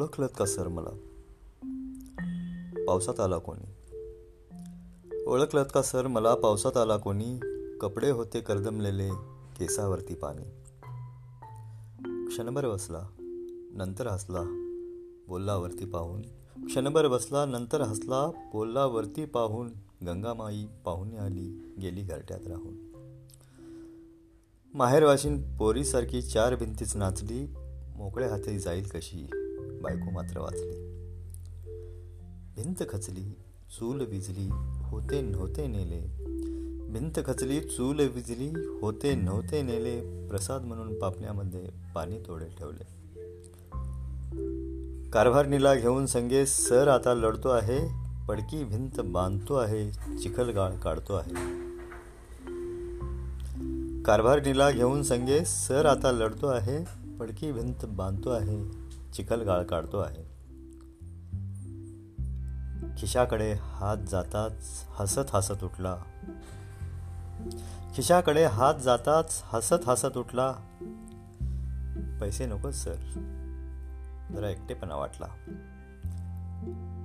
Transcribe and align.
ओळखलत 0.00 0.28
का 0.38 0.46
सर 0.46 0.68
मला? 0.68 0.90
पावसात 2.86 3.20
आला 3.20 3.38
कोणी? 3.38 3.92
ओळखलत 5.26 5.64
का 5.74 5.82
सर 5.82 6.06
मला? 6.06 6.34
पावसात 6.34 6.76
आला 6.76 6.96
कोणी? 6.96 7.40
कपडे 7.80 8.10
होते 8.10 8.40
करदमलेले 8.40 9.08
केसावरती 9.58 10.14
पाणी. 10.14 10.42
क्षणभर 12.26 12.68
बसला 12.68 13.08
नंतर 13.72 14.06
हसला 14.06 14.40
बोललावरती 15.28 15.84
पाहून. 15.84 16.22
क्षणभर 16.66 17.08
बसला 17.08 17.44
नंतर 17.46 17.80
हसला 17.80 18.30
बोललावरती 18.52 19.24
पाहून. 19.24 19.68
गंगामाई 20.06 20.66
पाहुणे 20.84 21.16
आली 21.16 21.74
गेली 21.82 22.02
घरट्यात 22.02 22.46
राहून. 22.46 22.76
माहेर 24.74 25.04
वाशिन 25.04 25.56
पोरीसारखी 25.56 26.22
चार 26.22 26.54
भिंतीच 26.54 26.96
नाचली 26.96 27.46
मोकळ्या 27.96 28.30
हाती 28.30 28.58
जाईल 28.58 28.84
कशी? 28.84 29.39
बायको 29.82 30.10
मात्र 30.10 30.38
वाचली. 30.38 31.00
भिंत 32.56 32.82
खचली 32.90 33.36
चूल 33.78 34.00
विजली 34.00 34.48
होते 34.82 35.20
नव्हते 35.20 35.66
नेले. 35.66 36.00
भिंत 36.92 37.20
खचली 37.26 37.60
चूल 37.60 38.00
विजली 38.00 38.48
होते 38.82 39.14
नव्हते 39.14 39.62
नेले. 39.62 40.28
प्रसाद 40.28 40.62
म्हणून 40.64 40.98
पापण्यामध्ये 40.98 41.68
पाणी 41.94 42.18
तोडे 42.18 42.44
ठेवले. 42.44 43.00
कारभारणीला 45.10 45.74
घेऊन 45.74 46.06
संगे 46.06 46.46
सर 46.46 46.88
आता 46.88 47.14
लढतो 47.14 47.48
आहे. 47.48 48.10
पडकी 48.26 48.64
भिंत 48.64 49.00
बांधतो 49.00 49.54
आहे. 49.54 49.92
चिखलगाळ 50.18 50.72
काढतो 50.72 51.14
आहे. 51.14 51.34
कारभारणीला 54.02 54.70
घेऊन 54.70 55.02
संगे 55.02 55.44
सर 55.44 55.86
आता 55.86 56.12
लढतो 56.12 56.46
आहे. 56.46 56.84
पडकी 57.18 57.52
भिंत 57.52 57.84
बांधतो 57.84 58.30
आहे. 58.30 58.89
चिखलगाळ 59.14 59.62
काढतो 59.62 59.98
आहे. 59.98 60.40
खिशाकडे 62.98 63.52
हात 63.52 63.96
जाताच 63.96 64.84
हसत 64.90 65.34
हसत 65.34 65.64
उठला. 65.64 65.96
खिशाकडे 67.94 68.44
हात 68.44 68.74
जाताच 68.74 69.42
हसत 69.44 69.88
हसत 69.88 70.16
उठला. 70.16 70.52
पैसे 72.20 72.46
नकोच 72.46 72.74
सर. 72.74 72.94
जरा 74.32 74.48
एकटेपणा 74.48 74.96
वाटला. 74.96 75.26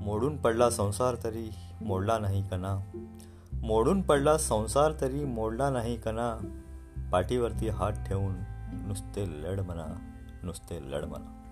मोडून 0.00 0.36
पडला 0.36 0.70
संसार 0.70 1.16
तरी 1.24 1.50
मोडला 1.80 2.18
नाही 2.18 2.48
कणा. 2.48 2.78
मोडून 3.52 4.02
पडला 4.02 4.38
संसार 4.38 4.92
तरी 5.00 5.24
मोडला 5.24 5.70
नाही 5.70 5.96
कणा. 5.96 6.62
पाठीवरती 7.12 7.68
हात 7.68 7.92
ठेवून 7.92 8.34
नुसते 8.72 9.42
लढ 9.42 9.60
म्हणा 9.60 10.12
नुसते 10.42 10.92
लढ 10.92 11.04
म्हणा 11.04 11.45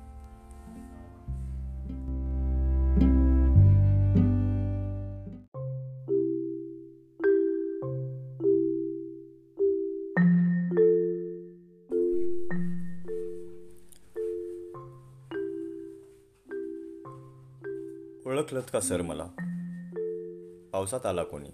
ओळखलत 18.34 18.62
का 18.72 18.80
सर 18.80 19.02
मला? 19.02 19.24
पावसात 20.72 21.06
आला 21.06 21.24
कोणी? 21.24 21.48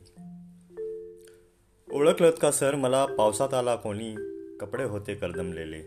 ओळखलत 1.92 2.32
का 2.42 2.50
सर 2.50 2.74
मला? 2.74 3.06
पावसात 3.06 3.54
आला 3.54 3.76
कोणी? 3.76 4.14
कपडे 4.60 4.84
होते 4.84 5.14
करदमलेले 5.14 5.80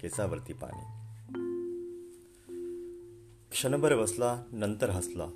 केसावरती 0.00 0.52
पाणी. 0.52 0.82
क्षणभर 3.50 3.96
बसला 3.96 4.42
नंतर 4.52 4.90
हसला. 4.90 5.26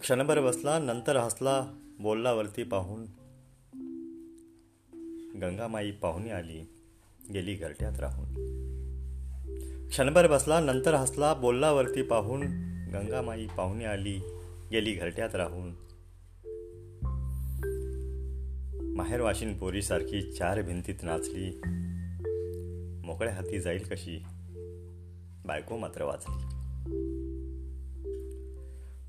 क्षणभर 0.00 0.40
बसला 0.40 0.78
नंतर 0.78 1.16
हसला 1.16 1.72
बोलला 1.98 2.32
वरती 2.32 2.62
पाहून. 2.62 3.04
गंगामाई 5.42 5.90
पाहुणी 5.90 6.30
आली 6.30 6.68
गेली 7.32 7.54
घरट्यात 7.54 8.00
राहून. 8.00 8.34
क्षणभर 9.88 10.26
बसला 10.26 10.60
नंतर 10.60 10.94
हसला 10.94 11.34
बोलला 11.34 11.72
वरती 11.72 12.02
पाहून. 12.02 12.67
गंगामाई 12.92 13.46
पाहुणे 13.46 13.84
आली 13.84 14.20
गेली 14.72 14.92
घरट्यात 14.92 15.34
राहून. 15.34 15.72
माहेरवाशीन 18.96 19.58
पोरीसारखी 19.58 20.32
चार 20.32 20.62
भिंतीत 20.62 20.94
नाचली. 21.02 21.60
मोकळ्या 23.06 23.34
हाती 23.34 23.60
जाईल 23.60 23.84
कशी 23.90 24.22
बायको 25.46 25.76
मात्र 25.76 26.02
वाचली. 26.02 26.44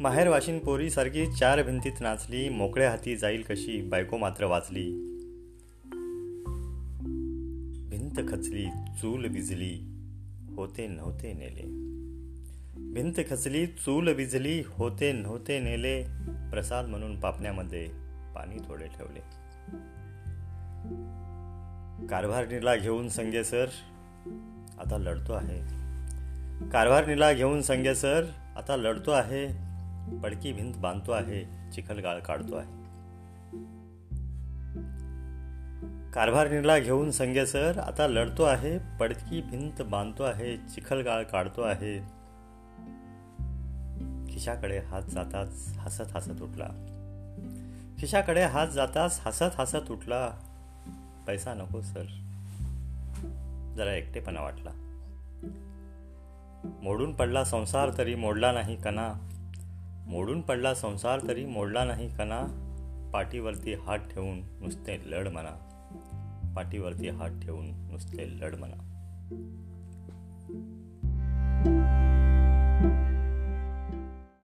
माहेरवाशीन 0.03 0.59
पोरीसारखी 0.59 1.31
चार 1.31 1.63
भिंतीत 1.63 1.91
नाचली 1.99 2.49
मोकळ्या 2.49 2.89
हाती 2.89 3.15
जाईल 3.15 3.41
कशी 3.41 3.81
बायको 3.81 4.17
मात्र 4.17 4.45
वाचली. 4.45 4.91
भिंत 7.89 8.27
खचली 8.29 8.65
चूल 9.01 9.25
विजली 9.25 9.79
होते 10.55 10.87
नव्हते 10.87 11.33
नेले. 11.33 11.88
भिंत 12.93 13.13
खचली 13.29 13.67
चूल 13.67 14.07
विजली 14.07 14.63
होते 14.67 15.11
नव्हते 15.11 15.59
नेले. 15.59 16.03
प्रसाद 16.51 16.85
म्हणून 16.85 17.19
पापण्यामध्ये 17.19 17.87
पाणी 18.35 18.57
थोडे 18.67 18.85
ठेवले. 18.85 19.19
कारभारणीला 22.07 22.75
घेऊन 22.75 23.09
संगे 23.09 23.43
सर 23.43 23.65
आता 24.79 24.97
लढतो 24.97 25.33
आहे. 25.33 25.59
कारभारणीला 26.69 27.33
घेऊन 27.33 27.61
संगे 27.61 27.95
सर 27.95 28.23
आता 28.57 28.77
लढतो 28.77 29.11
आहे. 29.11 29.47
पडकी 30.23 30.53
भिंत 30.53 30.73
बांधतो 30.77 31.11
आहे 31.11 31.71
चिखल 31.71 31.99
गाळ 31.99 32.19
काढतो 32.19 32.55
आहे. 32.55 32.67
कारभारणीला 36.11 36.79
घेऊन 36.79 37.11
संगे 37.11 37.45
सर 37.45 37.77
आता 37.77 38.07
लढतो 38.07 38.43
आहे. 38.43 38.97
पडकी 38.99 39.41
भिंत 39.41 39.81
बांधतो 39.81 40.23
आहे 40.23 40.57
चिखलगाळ 40.57 41.23
काढतो 41.23 41.61
आहे. 41.61 42.18
खिशाकडे 44.39 44.79
हात 44.79 45.01
जाताच 45.01 45.73
हसत 45.77 46.17
हसत 46.17 46.41
उठला. 46.41 46.67
खिशाकडे 47.99 48.43
हात 48.43 48.67
जाताच 48.67 49.21
हसत 49.25 49.59
हसत 49.59 49.91
उठला. 49.91 50.29
पैसा 51.27 51.53
नको 51.53 51.81
सर. 51.81 52.03
जरा 53.77 53.93
एकटेपणा 53.93 54.41
वाटला. 54.41 54.69
मोडून 56.83 57.13
पडला 57.13 57.43
संसार 57.43 57.89
तरी 57.97 58.15
मोडला 58.15 58.51
नाही 58.51 58.75
कणा. 58.75 59.13
मोडून 60.07 60.41
पडला 60.41 60.73
संसार 60.73 61.19
तरी 61.27 61.45
मोडला 61.45 61.83
नाही 61.83 62.09
कणा. 62.09 62.41
पाठीवरती 63.13 63.73
हात 63.73 63.99
ठेवून 63.99 64.39
नुसते 64.39 65.11
लढ 65.11 65.27
म्हणा. 65.27 65.51
पाठीवरती 66.55 67.09
हात 67.09 67.29
ठेवून 67.29 67.69
नुसते 67.69 68.39
लढ 68.39 68.55
म्हणा. 68.55 68.85